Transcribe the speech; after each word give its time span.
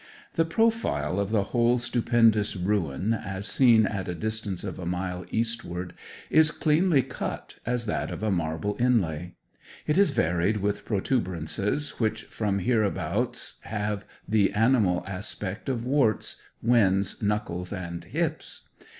The 0.33 0.45
profile 0.45 1.19
of 1.19 1.29
the 1.29 1.43
whole 1.43 1.77
stupendous 1.77 2.55
ruin, 2.55 3.13
as 3.13 3.45
seen 3.45 3.85
at 3.85 4.07
a 4.07 4.15
distance 4.15 4.63
of 4.63 4.79
a 4.79 4.85
mile 4.87 5.27
eastward, 5.29 5.93
is 6.31 6.49
cleanly 6.49 7.03
cut 7.03 7.57
as 7.67 7.85
that 7.85 8.09
of 8.09 8.23
a 8.23 8.31
marble 8.31 8.75
inlay. 8.79 9.35
It 9.85 9.99
is 9.99 10.09
varied 10.09 10.57
with 10.57 10.85
protuberances, 10.85 11.99
which 11.99 12.23
from 12.23 12.57
hereabouts 12.57 13.59
have 13.65 14.03
the 14.27 14.51
animal 14.53 15.03
aspect 15.05 15.69
of 15.69 15.85
warts, 15.85 16.37
wens, 16.63 17.21
knuckles, 17.21 17.71
and 17.71 18.03
hips. 18.03 18.69